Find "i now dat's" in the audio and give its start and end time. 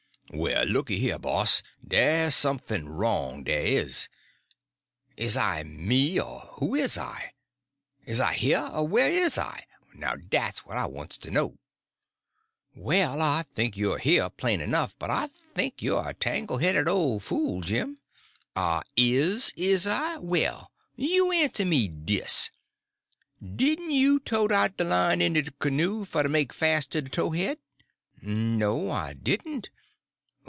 9.37-10.65